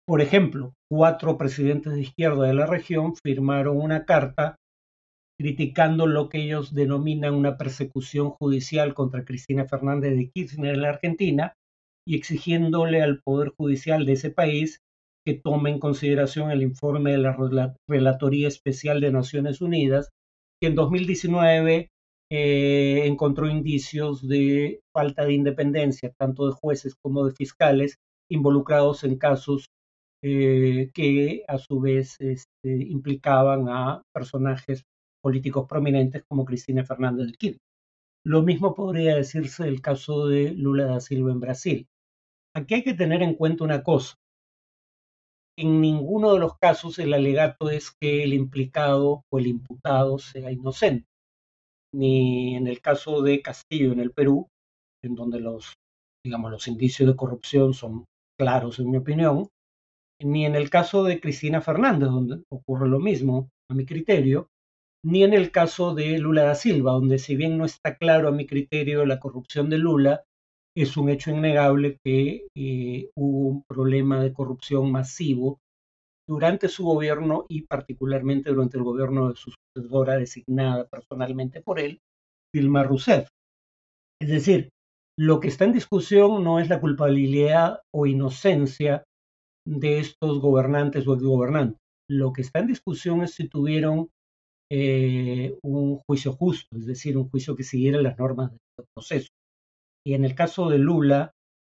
Por 0.08 0.22
ejemplo, 0.22 0.74
cuatro 0.90 1.38
presidentes 1.38 1.94
de 1.94 2.02
izquierda 2.02 2.48
de 2.48 2.54
la 2.54 2.66
región 2.66 3.14
firmaron 3.16 3.78
una 3.78 4.06
carta 4.06 4.56
criticando 5.40 6.06
lo 6.06 6.30
que 6.30 6.44
ellos 6.44 6.74
denominan 6.74 7.34
una 7.34 7.58
persecución 7.58 8.30
judicial 8.30 8.94
contra 8.94 9.26
Cristina 9.26 9.66
Fernández 9.66 10.16
de 10.16 10.30
Kirchner 10.30 10.76
en 10.76 10.82
la 10.82 10.90
Argentina 10.90 11.54
y 12.08 12.16
exigiéndole 12.16 13.02
al 13.02 13.22
Poder 13.24 13.50
Judicial 13.58 14.06
de 14.06 14.14
ese 14.14 14.30
país 14.30 14.82
que 15.26 15.34
tome 15.34 15.70
en 15.70 15.80
consideración 15.80 16.52
el 16.52 16.64
informe 16.64 17.12
de 17.12 17.18
la 17.20 17.76
Relatoría 17.88 18.48
Especial 18.48 19.02
de 19.02 19.12
Naciones 19.12 19.62
Unidas, 19.62 20.10
que 20.62 20.68
en 20.70 20.76
2019 20.76 21.90
eh, 22.32 23.08
encontró 23.08 23.50
indicios 23.50 24.26
de 24.26 24.80
falta 24.94 25.26
de 25.26 25.34
independencia, 25.34 26.14
tanto 26.18 26.48
de 26.48 26.54
jueces 26.54 26.96
como 26.96 27.26
de 27.26 27.34
fiscales, 27.34 27.98
involucrados 28.30 29.04
en 29.04 29.18
casos 29.18 29.68
eh, 30.24 30.92
que 30.94 31.44
a 31.48 31.58
su 31.58 31.82
vez 31.82 32.16
este, 32.22 32.84
implicaban 32.88 33.68
a 33.70 34.04
personajes 34.14 34.84
políticos 35.22 35.68
prominentes 35.68 36.24
como 36.30 36.46
Cristina 36.46 36.86
Fernández 36.86 37.28
de 37.28 37.34
Kirchner. 37.34 37.62
Lo 38.26 38.44
mismo 38.44 38.76
podría 38.76 39.16
decirse 39.16 39.66
del 39.66 39.82
caso 39.82 40.28
de 40.28 40.52
Lula 40.52 40.86
da 40.86 41.02
Silva 41.02 41.32
en 41.32 41.40
Brasil. 41.42 41.88
Aquí 42.56 42.76
hay 42.76 42.84
que 42.84 42.94
tener 42.94 43.22
en 43.24 43.36
cuenta 43.36 43.66
una 43.66 43.84
cosa. 43.84 44.16
en 45.58 45.80
ninguno 45.82 46.34
de 46.34 46.40
los 46.40 46.58
casos 46.58 47.00
el 47.00 47.14
alegato 47.14 47.70
es 47.70 47.92
que 47.92 48.24
el 48.24 48.34
implicado 48.34 49.24
o 49.32 49.40
el 49.40 49.48
imputado 49.48 50.18
sea 50.18 50.52
inocente. 50.52 51.11
Ni 51.94 52.56
en 52.56 52.68
el 52.68 52.82
caso 52.82 53.22
de 53.22 53.42
Castillo 53.42 53.92
en 53.92 54.00
el 54.00 54.12
Perú, 54.12 54.48
en 55.04 55.16
donde 55.16 55.40
los, 55.40 55.74
digamos, 56.26 56.52
los 56.52 56.68
indicios 56.68 57.10
de 57.10 57.16
corrupción 57.16 57.74
son 57.74 58.06
claros, 58.40 58.80
en 58.80 58.92
mi 58.92 58.98
opinión, 58.98 59.48
ni 60.24 60.46
en 60.46 60.56
el 60.56 60.70
caso 60.70 61.04
de 61.04 61.20
Cristina 61.20 61.62
Fernández, 61.62 62.10
donde 62.10 62.44
ocurre 62.50 62.88
lo 62.88 63.00
mismo, 63.00 63.50
a 63.70 63.74
mi 63.74 63.86
criterio, 63.86 64.48
ni 65.04 65.24
en 65.24 65.34
el 65.34 65.52
caso 65.52 65.96
de 65.96 66.18
Lula 66.20 66.44
da 66.44 66.56
Silva, 66.56 66.92
donde 66.92 67.18
si 67.18 67.36
bien 67.36 67.58
no 67.58 67.66
está 67.66 67.96
claro 67.96 68.28
a 68.28 68.32
mi 68.32 68.46
criterio 68.46 69.06
la 69.06 69.20
corrupción 69.20 69.70
de 69.70 69.78
Lula, 69.78 70.24
es 70.76 70.96
un 70.96 71.10
hecho 71.10 71.32
innegable 71.32 71.98
que 72.04 72.48
eh, 72.56 73.10
hubo 73.16 73.48
un 73.50 73.64
problema 73.64 74.24
de 74.24 74.34
corrupción 74.34 74.92
masivo 74.92 75.60
durante 76.32 76.70
su 76.70 76.86
gobierno 76.86 77.46
y 77.50 77.64
particularmente 77.64 78.52
durante 78.52 78.78
el 78.78 78.86
gobierno 78.86 79.28
de 79.28 79.36
su 79.36 79.52
sucesora 79.52 80.16
designada 80.18 80.88
personalmente 80.88 81.62
por 81.62 81.78
él, 81.78 82.00
Dilma 82.56 82.84
Rousseff. 82.84 83.28
Es 84.22 84.30
decir, 84.30 84.70
lo 85.20 85.42
que 85.42 85.50
está 85.50 85.66
en 85.66 85.74
discusión 85.74 86.42
no 86.42 86.62
es 86.62 86.70
la 86.70 86.80
culpabilidad 86.80 87.82
o 87.94 88.06
inocencia 88.06 89.04
de 89.68 90.00
estos 90.00 90.40
gobernantes 90.40 91.06
o 91.06 91.16
exgobernantes. 91.16 91.80
Lo 92.10 92.32
que 92.32 92.44
está 92.44 92.60
en 92.60 92.68
discusión 92.68 93.24
es 93.24 93.34
si 93.34 93.50
tuvieron 93.50 94.08
eh, 94.72 95.58
un 95.64 95.98
juicio 95.98 96.32
justo, 96.32 96.78
es 96.78 96.86
decir, 96.86 97.18
un 97.18 97.30
juicio 97.30 97.58
que 97.58 97.64
siguiera 97.64 98.02
las 98.02 98.18
normas 98.18 98.52
del 98.52 98.88
proceso. 98.96 99.28
Y 100.08 100.14
en 100.14 100.24
el 100.24 100.34
caso 100.34 100.70
de 100.70 100.78
Lula, 100.78 101.34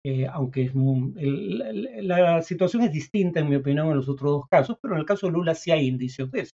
eh, 0.05 0.27
aunque 0.27 0.71
la, 0.75 2.43
situación 2.43 2.83
es 2.83 2.93
distinta, 2.93 3.39
en 3.39 3.49
mi 3.49 3.57
opinión, 3.57 3.89
en 3.89 3.97
los 3.97 4.09
otros 4.09 4.33
dos 4.33 4.47
casos, 4.51 4.77
pero 4.83 4.95
en 4.95 5.01
el 5.01 5.07
caso 5.07 5.27
de 5.27 5.33
Lula 5.33 5.55
sí 5.55 5.71
hay 5.71 5.87
indicios 5.87 6.31
de 6.33 6.41
eso. 6.41 6.53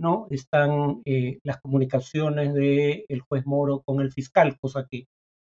¿no? 0.00 0.26
Están 0.30 1.02
eh, 1.04 1.38
las 1.44 1.60
comunicaciones 1.60 2.54
del 2.54 3.04
el 3.08 3.20
juez 3.20 3.44
Moro 3.44 3.82
con 3.84 4.00
el 4.00 4.12
fiscal, 4.12 4.56
cosa 4.58 4.86
que 4.90 5.04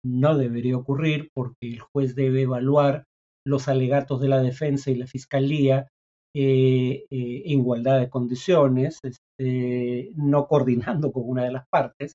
no 0.04 0.36
debería 0.36 0.76
ocurrir 0.76 1.28
porque 1.34 1.68
el 1.68 1.80
juez 1.80 2.14
debe 2.14 2.42
evaluar 2.42 3.04
los 3.46 3.68
alegatos 3.68 4.20
de 4.20 4.28
la 4.28 4.42
defensa 4.42 4.90
y 4.90 4.96
la 4.96 5.06
fiscalía 5.06 5.88
eh, 6.34 7.04
en 7.10 7.60
igualdad 7.60 8.00
de 8.00 8.08
condiciones, 8.08 8.98
este, 9.04 10.10
no 10.16 10.46
coordinando 10.48 11.12
con 11.12 11.28
una 11.28 11.44
de 11.44 11.52
las 11.52 11.64
partes. 11.70 12.14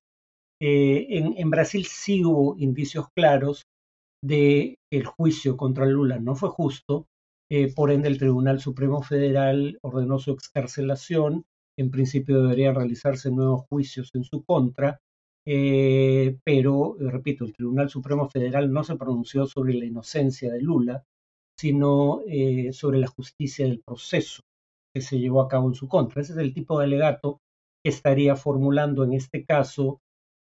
En, 0.60 1.34
en, 1.36 1.50
Brasil 1.50 1.84
sí 1.84 2.24
hubo 2.24 2.56
indicios 2.58 3.06
claros 3.14 3.66
de 4.26 4.78
el 4.90 5.04
juicio 5.04 5.56
contra 5.56 5.86
Lula 5.86 6.18
no 6.18 6.34
fue 6.34 6.48
justo, 6.48 7.06
eh, 7.48 7.72
por 7.72 7.92
ende 7.92 8.08
el 8.08 8.18
Tribunal 8.18 8.60
Supremo 8.60 9.02
Federal 9.02 9.78
ordenó 9.82 10.18
su 10.18 10.32
excarcelación, 10.32 11.44
en 11.78 11.90
principio 11.90 12.42
deberían 12.42 12.74
realizarse 12.74 13.30
nuevos 13.30 13.66
juicios 13.68 14.10
en 14.14 14.24
su 14.24 14.44
contra, 14.44 15.00
eh, 15.46 16.38
pero, 16.42 16.96
eh, 17.00 17.10
repito, 17.10 17.44
el 17.44 17.52
Tribunal 17.52 17.88
Supremo 17.88 18.28
Federal 18.28 18.72
no 18.72 18.82
se 18.82 18.96
pronunció 18.96 19.46
sobre 19.46 19.74
la 19.74 19.84
inocencia 19.84 20.52
de 20.52 20.60
Lula, 20.60 21.04
sino 21.58 22.20
sobre 22.72 22.98
la 22.98 23.06
justicia 23.06 23.64
del 23.64 23.80
proceso 23.80 24.42
que 24.94 25.00
se 25.00 25.18
llevó 25.18 25.40
a 25.40 25.48
cabo 25.48 25.68
en 25.68 25.74
su 25.74 25.88
contra. 25.88 26.20
Ese 26.20 26.32
es 26.32 26.38
el 26.38 26.52
tipo 26.52 26.78
de 26.78 26.84
alegato 26.84 27.40
que 27.82 27.88
estaría 27.88 28.36
formulando 28.36 29.04
en 29.04 29.14
este 29.14 29.46
caso 29.46 30.00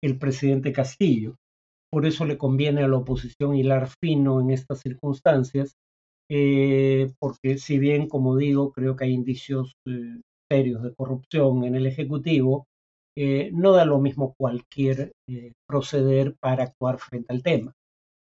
el 0.01 0.17
presidente 0.17 0.74
Castillo. 0.74 1.38
Por 1.91 2.06
eso 2.06 2.25
le 2.25 2.38
conviene 2.38 2.84
a 2.84 2.88
la 2.88 2.98
oposición 2.98 3.56
hilar 3.56 3.89
fino 4.01 4.41
en 4.41 4.51
estas 4.51 4.82
circunstancias, 4.82 5.74
eh, 6.29 7.12
porque 7.20 7.58
si 7.58 7.79
bien, 7.79 8.08
como 8.08 8.36
digo, 8.36 8.72
creo 8.72 8.96
que 8.96 9.06
hay 9.06 9.13
indicios 9.13 9.74
eh, 9.88 10.20
serios 10.51 10.84
de 10.84 10.94
corrupción 10.96 11.63
en 11.63 11.75
el 11.75 11.86
Ejecutivo, 11.86 12.65
eh, 13.17 13.50
no 13.53 13.72
da 13.72 13.86
lo 13.86 14.00
mismo 14.00 14.36
cualquier 14.38 15.12
proceder 15.67 16.36
para 16.39 16.65
actuar 16.65 17.00
frente 17.00 17.34
al 17.34 17.41
tema. 17.41 17.73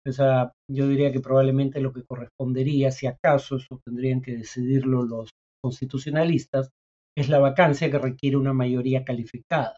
O 0.06 0.12
sea, 0.12 0.52
yo 0.70 0.86
diría 0.86 1.10
que 1.12 1.20
probablemente 1.20 1.80
lo 1.80 1.92
que 1.92 2.04
correspondería, 2.04 2.90
si 2.90 3.06
acaso 3.06 3.56
eso 3.56 3.80
tendrían 3.84 4.20
que 4.20 4.36
decidirlo 4.36 5.02
los 5.02 5.30
constitucionalistas, 5.62 6.68
es 7.16 7.28
la 7.28 7.38
vacancia 7.38 7.90
que 7.90 7.98
requiere 7.98 8.36
una 8.36 8.52
mayoría 8.52 9.04
calificada. 9.04 9.76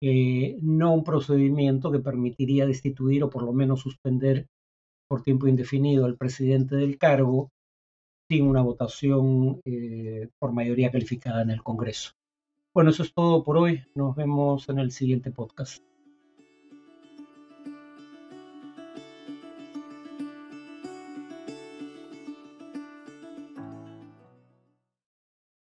Eh, 0.00 0.58
no 0.62 0.94
un 0.94 1.02
procedimiento 1.02 1.90
que 1.90 1.98
permitiría 1.98 2.66
destituir 2.66 3.24
o 3.24 3.30
por 3.30 3.42
lo 3.42 3.52
menos 3.52 3.80
suspender 3.80 4.46
por 5.08 5.22
tiempo 5.22 5.48
indefinido 5.48 6.04
al 6.04 6.16
presidente 6.16 6.76
del 6.76 6.98
cargo 6.98 7.50
sin 8.30 8.46
una 8.46 8.62
votación 8.62 9.60
eh, 9.64 10.28
por 10.38 10.52
mayoría 10.52 10.90
calificada 10.90 11.42
en 11.42 11.50
el 11.50 11.62
Congreso. 11.62 12.12
Bueno, 12.74 12.90
eso 12.90 13.02
es 13.02 13.12
todo 13.12 13.42
por 13.42 13.56
hoy. 13.56 13.82
Nos 13.94 14.14
vemos 14.14 14.68
en 14.68 14.78
el 14.78 14.92
siguiente 14.92 15.30
podcast. 15.32 15.87